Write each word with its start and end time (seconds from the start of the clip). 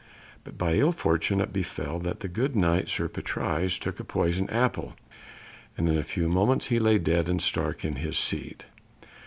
But 0.43 0.57
by 0.57 0.77
ill 0.77 0.91
fortune 0.91 1.39
it 1.41 1.53
befell 1.53 1.99
that 1.99 2.21
the 2.21 2.27
good 2.27 2.55
Knight 2.55 2.89
Sir 2.89 3.07
Patrise 3.07 3.77
took 3.77 3.99
a 3.99 4.03
poisoned 4.03 4.51
apple, 4.51 4.95
and 5.77 5.87
in 5.87 5.95
a 5.95 6.03
few 6.03 6.27
moments 6.27 6.69
he 6.69 6.79
lay 6.79 6.97
dead 6.97 7.29
and 7.29 7.39
stark 7.39 7.85
in 7.85 7.97
his 7.97 8.17
seat. 8.17 8.65